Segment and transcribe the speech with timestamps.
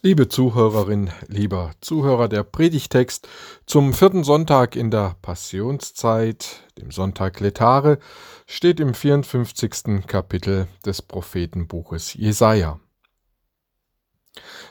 [0.00, 3.26] Liebe Zuhörerin, lieber Zuhörer, der Predigtext
[3.66, 7.98] zum vierten Sonntag in der Passionszeit, dem Sonntag Letare,
[8.46, 10.06] steht im 54.
[10.06, 12.78] Kapitel des Prophetenbuches Jesaja.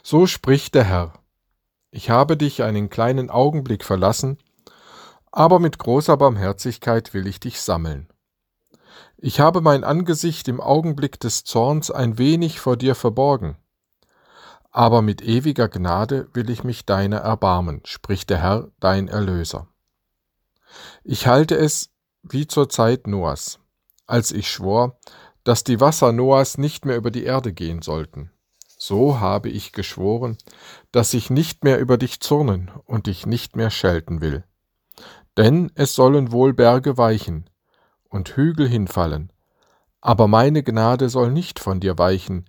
[0.01, 1.13] So spricht der Herr:
[1.91, 4.37] Ich habe dich einen kleinen Augenblick verlassen,
[5.33, 8.07] aber mit großer Barmherzigkeit will ich dich sammeln.
[9.17, 13.57] Ich habe mein Angesicht im Augenblick des Zorns ein wenig vor dir verborgen
[14.77, 19.69] aber mit ewiger Gnade will ich mich deiner erbarmen, spricht der Herr, dein Erlöser.
[21.03, 21.89] Ich halte es
[22.21, 23.57] wie zur Zeit Noahs,
[24.05, 24.99] als ich schwor,
[25.43, 28.29] dass die Wasser Noahs nicht mehr über die Erde gehen sollten.
[28.77, 30.37] So habe ich geschworen,
[30.91, 34.43] dass ich nicht mehr über dich zürnen und dich nicht mehr schelten will.
[35.37, 37.49] Denn es sollen wohl Berge weichen
[38.09, 39.33] und Hügel hinfallen,
[40.01, 42.45] aber meine Gnade soll nicht von dir weichen,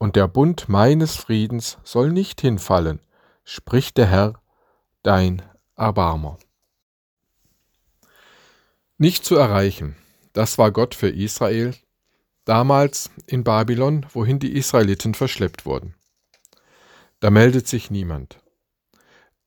[0.00, 3.00] und der Bund meines Friedens soll nicht hinfallen,
[3.44, 4.42] spricht der Herr,
[5.02, 5.42] dein
[5.76, 6.38] Erbarmer.
[8.96, 9.96] Nicht zu erreichen,
[10.32, 11.74] das war Gott für Israel,
[12.46, 15.94] damals in Babylon, wohin die Israeliten verschleppt wurden.
[17.20, 18.40] Da meldet sich niemand.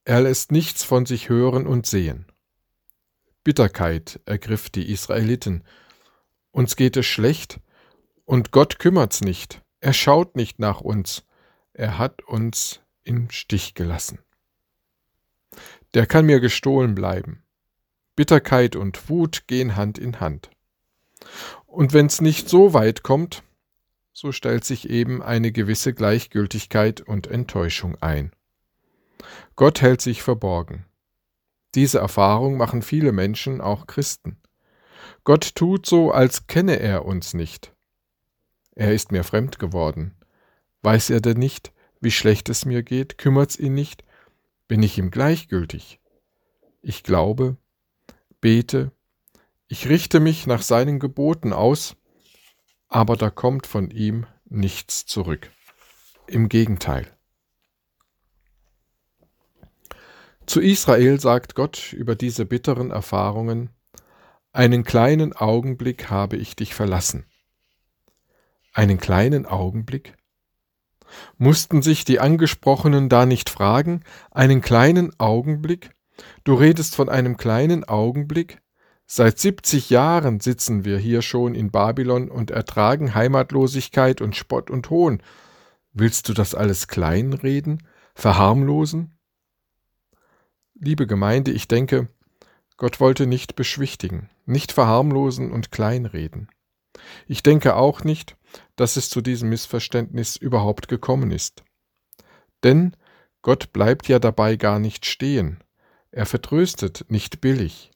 [0.05, 2.27] Er lässt nichts von sich hören und sehen.
[3.43, 5.63] Bitterkeit ergriff die Israeliten.
[6.51, 7.59] Uns geht es schlecht,
[8.25, 9.62] und Gott kümmert's nicht.
[9.83, 11.25] Er schaut nicht nach uns,
[11.73, 14.19] er hat uns im Stich gelassen.
[15.93, 17.43] Der kann mir gestohlen bleiben.
[18.15, 20.49] Bitterkeit und Wut gehen Hand in Hand.
[21.65, 23.43] Und wenn's nicht so weit kommt,
[24.13, 28.31] so stellt sich eben eine gewisse Gleichgültigkeit und Enttäuschung ein.
[29.57, 30.85] Gott hält sich verborgen.
[31.75, 34.37] Diese Erfahrung machen viele Menschen, auch Christen.
[35.25, 37.73] Gott tut so, als kenne er uns nicht.
[38.75, 40.15] Er ist mir fremd geworden.
[40.81, 43.17] Weiß er denn nicht, wie schlecht es mir geht?
[43.17, 44.03] Kümmert's ihn nicht?
[44.67, 45.99] Bin ich ihm gleichgültig?
[46.81, 47.57] Ich glaube,
[48.41, 48.91] bete,
[49.67, 51.95] ich richte mich nach seinen Geboten aus,
[52.89, 55.51] aber da kommt von ihm nichts zurück.
[56.27, 57.07] Im Gegenteil.
[60.45, 63.69] Zu Israel sagt Gott über diese bitteren Erfahrungen,
[64.51, 67.25] einen kleinen Augenblick habe ich dich verlassen.
[68.73, 70.15] Einen kleinen Augenblick?
[71.37, 74.01] Mussten sich die Angesprochenen da nicht fragen,
[74.31, 75.91] einen kleinen Augenblick?
[76.43, 78.61] Du redest von einem kleinen Augenblick?
[79.05, 84.89] Seit 70 Jahren sitzen wir hier schon in Babylon und ertragen Heimatlosigkeit und Spott und
[84.89, 85.21] Hohn.
[85.91, 87.83] Willst du das alles kleinreden,
[88.15, 89.13] verharmlosen?
[90.73, 92.07] Liebe Gemeinde, ich denke,
[92.77, 96.49] Gott wollte nicht beschwichtigen, nicht verharmlosen und kleinreden.
[97.27, 98.35] Ich denke auch nicht,
[98.75, 101.63] dass es zu diesem Missverständnis überhaupt gekommen ist.
[102.63, 102.95] Denn
[103.41, 105.63] Gott bleibt ja dabei gar nicht stehen.
[106.11, 107.91] Er vertröstet nicht billig.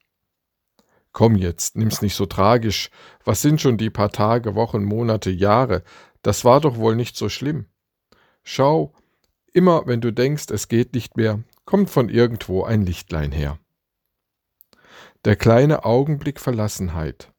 [1.14, 2.90] Komm jetzt, nimm's nicht so tragisch.
[3.24, 5.84] Was sind schon die paar Tage, Wochen, Monate, Jahre?
[6.22, 7.66] Das war doch wohl nicht so schlimm.
[8.44, 8.94] Schau,
[9.54, 13.58] immer wenn du denkst, es geht nicht mehr, kommt von irgendwo ein Lichtlein her.
[15.26, 17.32] Der kleine Augenblick Verlassenheit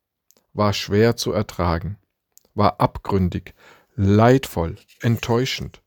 [0.53, 1.99] war schwer zu ertragen
[2.59, 3.55] war abgründig,
[3.95, 5.83] leidvoll, enttäuschend.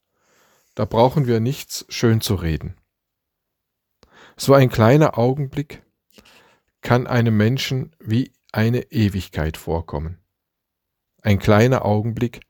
[0.73, 2.75] Da brauchen wir nichts schön zu reden.
[4.37, 5.83] So ein kleiner Augenblick
[6.81, 10.17] kann einem Menschen wie eine Ewigkeit vorkommen.
[11.21, 12.41] Ein kleiner Augenblick,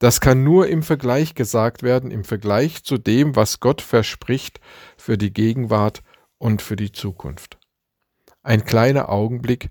[0.00, 4.60] das kann nur im Vergleich gesagt werden, im Vergleich zu dem, was Gott verspricht
[4.96, 6.02] für die Gegenwart
[6.38, 7.58] und für die Zukunft.
[8.42, 9.68] Ein kleiner Augenblick,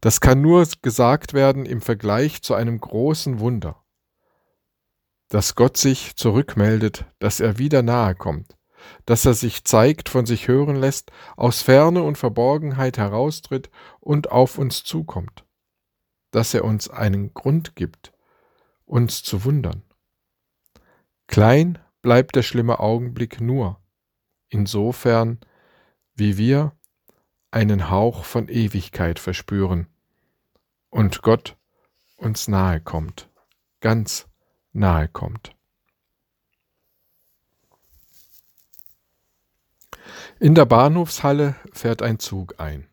[0.00, 3.82] das kann nur gesagt werden im Vergleich zu einem großen Wunder,
[5.28, 8.56] dass Gott sich zurückmeldet, dass er wieder nahe kommt,
[9.06, 13.70] dass er sich zeigt, von sich hören lässt, aus Ferne und Verborgenheit heraustritt
[14.00, 15.44] und auf uns zukommt,
[16.30, 18.12] dass er uns einen Grund gibt,
[18.84, 19.82] uns zu wundern.
[21.28, 23.80] Klein bleibt der schlimme Augenblick nur,
[24.48, 25.40] insofern,
[26.14, 26.76] wie wir
[27.52, 29.86] einen Hauch von Ewigkeit verspüren
[30.90, 31.56] und Gott
[32.16, 33.28] uns nahe kommt,
[33.80, 34.26] ganz
[34.72, 35.54] nahe kommt.
[40.40, 42.88] In der Bahnhofshalle fährt ein Zug ein.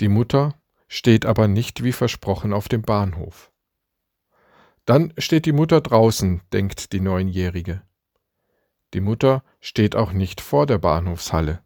[0.00, 0.54] Die Mutter
[0.88, 3.50] steht aber nicht wie versprochen auf dem Bahnhof.
[4.84, 7.82] Dann steht die Mutter draußen, denkt die Neunjährige.
[8.92, 11.65] Die Mutter steht auch nicht vor der Bahnhofshalle.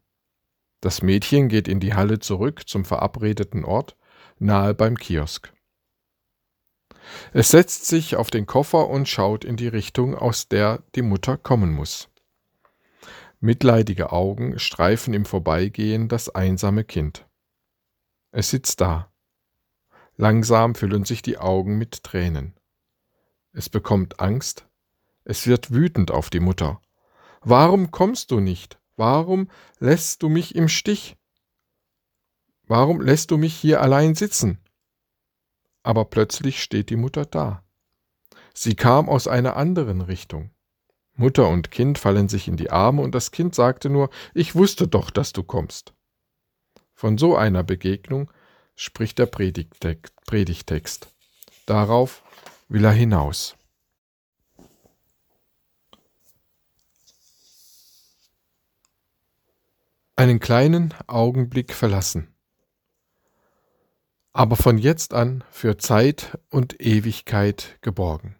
[0.81, 3.97] Das Mädchen geht in die Halle zurück zum verabredeten Ort,
[4.39, 5.53] nahe beim Kiosk.
[7.33, 11.37] Es setzt sich auf den Koffer und schaut in die Richtung, aus der die Mutter
[11.37, 12.09] kommen muss.
[13.41, 17.27] Mitleidige Augen streifen im Vorbeigehen das einsame Kind.
[18.33, 19.13] Es sitzt da.
[20.17, 22.55] Langsam füllen sich die Augen mit Tränen.
[23.53, 24.67] Es bekommt Angst,
[25.25, 26.81] es wird wütend auf die Mutter.
[27.41, 28.80] Warum kommst du nicht?
[29.01, 29.49] Warum
[29.79, 31.17] lässt du mich im Stich?
[32.67, 34.59] Warum lässt du mich hier allein sitzen?
[35.83, 37.65] Aber plötzlich steht die Mutter da.
[38.53, 40.51] Sie kam aus einer anderen Richtung.
[41.15, 44.87] Mutter und Kind fallen sich in die Arme und das Kind sagte nur, ich wusste
[44.87, 45.95] doch, dass du kommst.
[46.93, 48.31] Von so einer Begegnung
[48.75, 51.09] spricht der Predigtext.
[51.65, 52.23] Darauf
[52.69, 53.57] will er hinaus.
[60.21, 62.31] Einen kleinen Augenblick verlassen
[64.33, 68.37] aber von jetzt an für Zeit und Ewigkeit geborgen.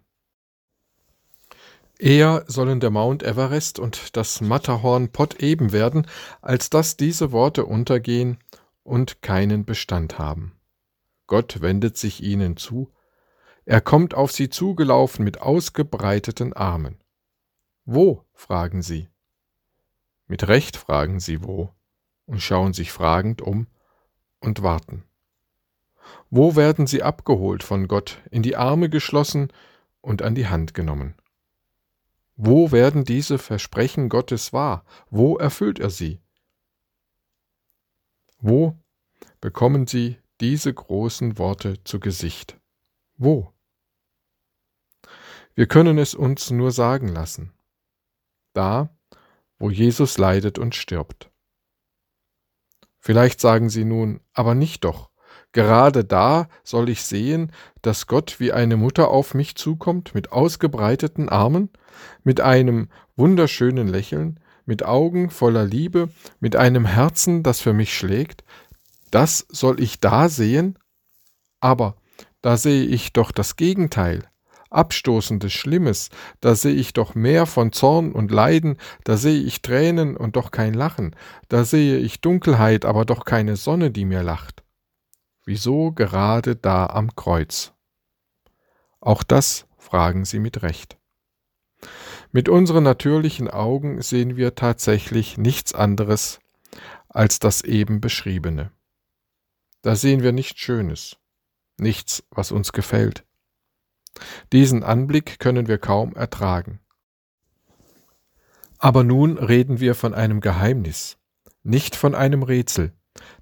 [1.99, 6.07] Eher sollen der Mount Everest und das Matterhorn Pott eben werden,
[6.41, 8.39] als dass diese Worte untergehen
[8.83, 10.53] und keinen Bestand haben.
[11.27, 12.91] Gott wendet sich ihnen zu,
[13.65, 16.99] er kommt auf sie zugelaufen mit ausgebreiteten Armen.
[17.85, 18.25] Wo?
[18.33, 19.10] fragen sie.
[20.31, 21.73] Mit Recht fragen sie wo
[22.25, 23.67] und schauen sich fragend um
[24.39, 25.03] und warten.
[26.29, 29.51] Wo werden sie abgeholt von Gott, in die Arme geschlossen
[29.99, 31.15] und an die Hand genommen?
[32.37, 34.85] Wo werden diese Versprechen Gottes wahr?
[35.09, 36.21] Wo erfüllt er sie?
[38.39, 38.79] Wo
[39.41, 42.57] bekommen sie diese großen Worte zu Gesicht?
[43.17, 43.51] Wo?
[45.55, 47.51] Wir können es uns nur sagen lassen.
[48.53, 48.95] Da,
[49.61, 51.29] wo Jesus leidet und stirbt.
[52.99, 55.11] Vielleicht sagen Sie nun, aber nicht doch.
[55.53, 61.29] Gerade da soll ich sehen, dass Gott wie eine Mutter auf mich zukommt mit ausgebreiteten
[61.29, 61.69] Armen,
[62.23, 66.09] mit einem wunderschönen Lächeln, mit Augen voller Liebe,
[66.39, 68.43] mit einem Herzen, das für mich schlägt.
[69.11, 70.79] Das soll ich da sehen?
[71.59, 71.97] Aber
[72.41, 74.30] da sehe ich doch das Gegenteil.
[74.71, 76.09] Abstoßendes, Schlimmes,
[76.39, 80.51] da sehe ich doch mehr von Zorn und Leiden, da sehe ich Tränen und doch
[80.51, 81.15] kein Lachen,
[81.49, 84.63] da sehe ich Dunkelheit, aber doch keine Sonne, die mir lacht.
[85.45, 87.73] Wieso gerade da am Kreuz?
[89.01, 90.97] Auch das fragen sie mit Recht.
[92.31, 96.39] Mit unseren natürlichen Augen sehen wir tatsächlich nichts anderes
[97.09, 98.71] als das eben beschriebene.
[99.81, 101.17] Da sehen wir nichts Schönes,
[101.77, 103.25] nichts, was uns gefällt.
[104.51, 106.79] Diesen Anblick können wir kaum ertragen.
[108.77, 111.17] Aber nun reden wir von einem Geheimnis,
[111.63, 112.93] nicht von einem Rätsel,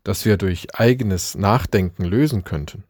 [0.04, 2.84] das wir durch eigenes Nachdenken lösen könnten.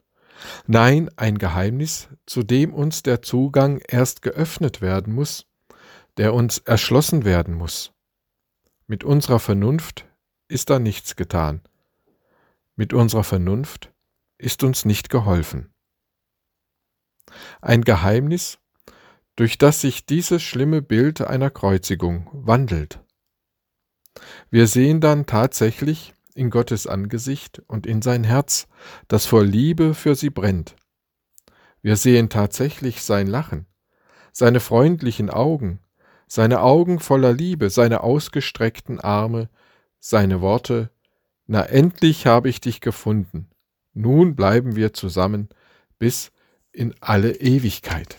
[0.67, 5.45] Nein, ein Geheimnis, zu dem uns der Zugang erst geöffnet werden muss,
[6.17, 7.93] der uns erschlossen werden muss.
[8.87, 10.05] Mit unserer Vernunft
[10.47, 11.61] ist da nichts getan.
[12.75, 13.91] Mit unserer Vernunft
[14.37, 15.71] ist uns nicht geholfen.
[17.61, 18.59] Ein Geheimnis,
[19.35, 22.99] durch das sich dieses schlimme Bild einer Kreuzigung wandelt.
[24.49, 28.67] Wir sehen dann tatsächlich, in Gottes Angesicht und in sein Herz,
[29.07, 30.75] das vor Liebe für sie brennt.
[31.81, 33.65] Wir sehen tatsächlich sein Lachen,
[34.31, 35.79] seine freundlichen Augen,
[36.27, 39.49] seine Augen voller Liebe, seine ausgestreckten Arme,
[39.99, 40.91] seine Worte,
[41.47, 43.49] Na endlich habe ich dich gefunden,
[43.93, 45.49] nun bleiben wir zusammen
[45.97, 46.31] bis
[46.71, 48.17] in alle Ewigkeit.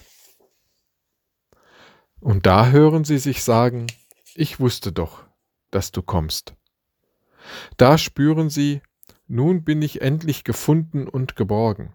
[2.20, 3.86] Und da hören sie sich sagen,
[4.34, 5.24] ich wusste doch,
[5.70, 6.54] dass du kommst.
[7.76, 8.82] Da spüren sie,
[9.26, 11.94] nun bin ich endlich gefunden und geborgen.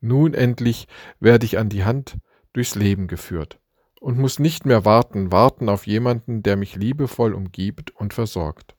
[0.00, 2.16] Nun endlich werde ich an die Hand
[2.52, 3.60] durchs Leben geführt
[4.00, 8.76] und muss nicht mehr warten, warten auf jemanden, der mich liebevoll umgibt und versorgt.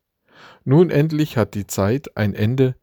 [0.63, 2.75] Nun endlich hat die Zeit ein Ende,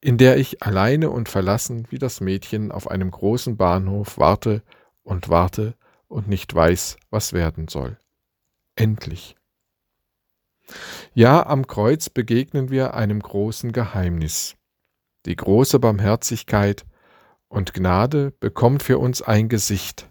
[0.00, 4.62] in der ich alleine und verlassen wie das Mädchen auf einem großen Bahnhof warte
[5.02, 5.74] und warte
[6.08, 7.98] und nicht weiß, was werden soll.
[8.76, 9.36] Endlich.
[11.14, 14.56] Ja, am Kreuz begegnen wir einem großen Geheimnis.
[15.26, 16.84] Die große Barmherzigkeit
[17.48, 20.08] und Gnade bekommt für uns ein Gesicht.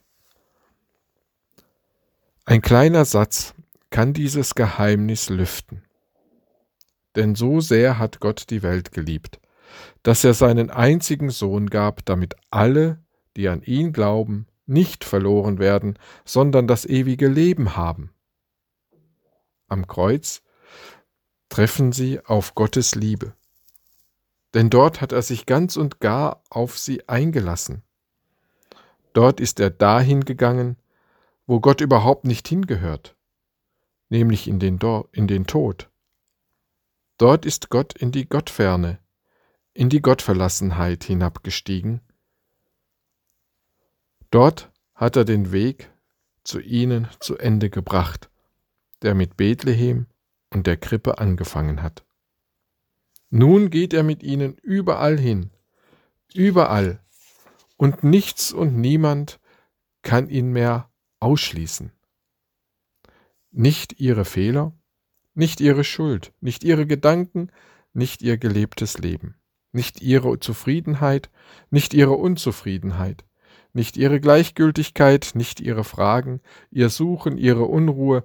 [2.46, 3.54] Ein kleiner Satz
[3.90, 5.84] kann dieses Geheimnis lüften.
[7.16, 9.40] Denn so sehr hat Gott die Welt geliebt,
[10.04, 13.04] dass er seinen einzigen Sohn gab, damit alle,
[13.36, 18.12] die an ihn glauben, nicht verloren werden, sondern das ewige Leben haben.
[19.68, 20.42] Am Kreuz
[21.50, 23.34] treffen sie auf Gottes Liebe.
[24.54, 27.84] Denn dort hat er sich ganz und gar auf sie eingelassen.
[29.14, 30.78] Dort ist er dahin gegangen,
[31.46, 33.16] wo Gott überhaupt nicht hingehört,
[34.10, 35.90] nämlich in den, Do in den Tod.
[37.18, 39.00] Dort ist Gott in die Gottferne,
[39.80, 42.02] in die Gottverlassenheit hinabgestiegen.
[44.30, 45.90] Dort hat er den Weg
[46.44, 48.30] zu ihnen zu Ende gebracht,
[49.04, 50.08] der mit Bethlehem
[50.50, 52.04] und der Krippe angefangen hat.
[53.30, 55.50] Nun geht er mit ihnen überall hin,
[56.34, 57.02] überall,
[57.78, 59.40] und nichts und niemand
[60.02, 61.94] kann ihn mehr ausschließen.
[63.52, 64.74] Nicht ihre Fehler,
[65.36, 67.50] nicht ihre Schuld, nicht ihre Gedanken,
[67.94, 69.39] nicht ihr gelebtes Leben,
[69.72, 71.30] nicht ihre Zufriedenheit,
[71.70, 73.26] nicht ihre Unzufriedenheit,
[73.74, 78.24] nicht ihre Gleichgültigkeit, nicht ihre Fragen, ihr Suchen, ihre Unruhe,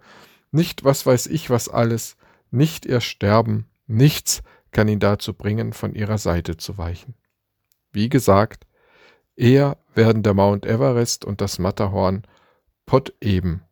[0.50, 2.16] nicht was weiß ich was alles,
[2.50, 7.14] nicht ihr Sterben, nichts kann ihn dazu bringen, von ihrer Seite zu weichen.
[7.92, 8.66] Wie gesagt,
[9.36, 12.22] eher werden der Mount Everest und das Matterhorn
[12.86, 13.62] Pott eben,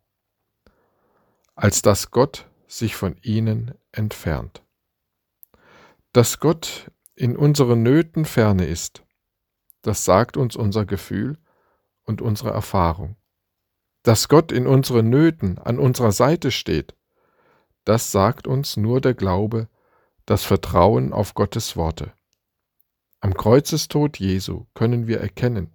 [1.54, 4.62] als dass Gott sich von ihnen entfernt.
[6.12, 6.90] Dass Gott
[7.22, 9.04] in unseren Nöten ferne ist,
[9.82, 11.38] das sagt uns unser Gefühl
[12.02, 13.14] und unsere Erfahrung.
[14.02, 16.96] Dass Gott in unseren Nöten an unserer Seite steht,
[17.84, 19.68] das sagt uns nur der Glaube,
[20.26, 22.12] das Vertrauen auf Gottes Worte.
[23.20, 25.70] Am Kreuzestod Jesu können wir erkennen,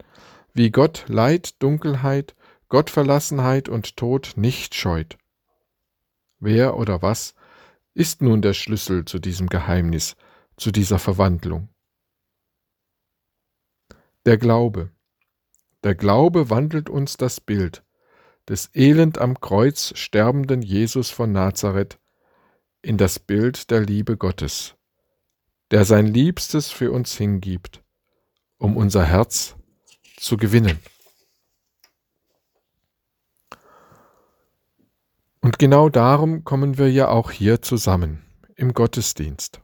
[0.54, 2.36] wie Gott Leid, Dunkelheit,
[2.68, 5.18] Gottverlassenheit und Tod nicht scheut.
[6.40, 7.36] Wer oder was
[7.94, 10.18] ist nun der Schlüssel zu diesem Geheimnis,
[10.58, 11.70] zu dieser Verwandlung?
[14.26, 14.92] Der Glaube.
[15.84, 17.84] Der Glaube wandelt uns das Bild
[18.48, 22.00] des elend am Kreuz sterbenden Jesus von Nazareth
[22.82, 24.76] in das Bild der Liebe Gottes,
[25.72, 27.84] der sein Liebstes für uns hingibt,
[28.58, 29.56] um unser Herz
[30.18, 30.80] zu gewinnen.
[35.42, 38.24] Und genau darum kommen wir ja auch hier zusammen
[38.56, 39.62] im Gottesdienst,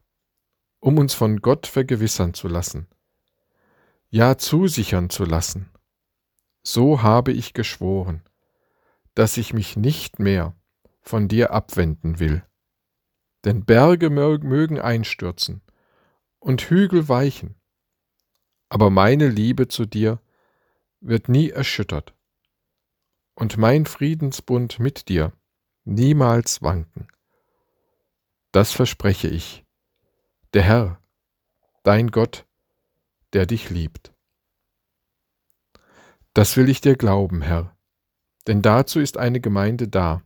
[0.84, 2.88] um uns von Gott vergewissern zu lassen,
[4.10, 5.72] ja zusichern zu lassen.
[6.62, 8.22] So habe ich geschworen,
[9.16, 10.58] dass ich mich nicht mehr
[11.00, 12.44] von dir abwenden will.
[13.46, 15.62] Denn Berge mögen einstürzen,
[16.40, 17.56] und Hügel weichen,
[18.68, 20.20] aber meine Liebe zu dir
[21.00, 22.14] wird nie erschüttert
[23.36, 25.32] und mein Friedensbund mit dir
[25.86, 27.08] niemals wanken.
[28.52, 29.63] Das verspreche ich,
[30.54, 31.02] der Herr,
[31.82, 32.46] dein Gott,
[33.34, 34.14] der dich liebt.
[36.34, 37.76] Das will ich dir glauben, Herr,
[38.46, 40.22] denn dazu ist eine Gemeinde da,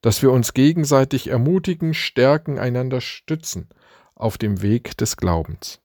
[0.00, 3.68] dass wir uns gegenseitig ermutigen, stärken, einander stützen
[4.14, 5.82] auf dem Weg des Glaubens.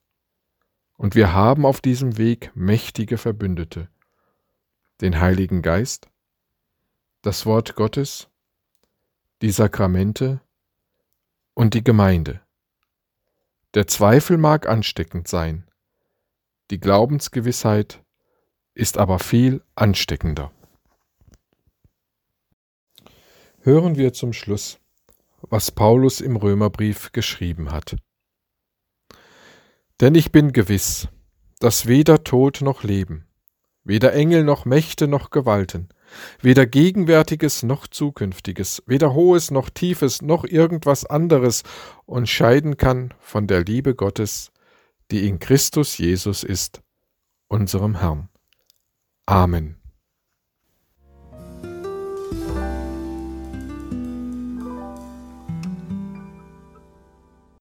[0.96, 3.90] Und wir haben auf diesem Weg mächtige Verbündete,
[5.02, 6.10] den Heiligen Geist,
[7.22, 8.30] das Wort Gottes,
[9.42, 10.40] die Sakramente
[11.54, 12.45] und die Gemeinde.
[13.76, 15.70] Der Zweifel mag ansteckend sein,
[16.72, 18.02] die Glaubensgewissheit
[18.74, 20.54] ist aber viel ansteckender.
[23.60, 24.80] Hören wir zum Schluss,
[25.42, 27.98] was Paulus im Römerbrief geschrieben hat.
[30.00, 31.10] Denn ich bin gewiss,
[31.60, 33.28] dass weder Tod noch Leben,
[33.84, 35.90] weder Engel noch Mächte noch Gewalten,
[36.42, 41.64] weder Gegenwärtiges noch Zukünftiges, weder Hohes noch Tiefes noch irgendwas anderes
[42.06, 44.52] uns scheiden kann von der Liebe Gottes,
[45.12, 46.82] die in Christus Jesus ist,
[47.48, 48.30] unserem Herrn.
[49.26, 49.85] Amen.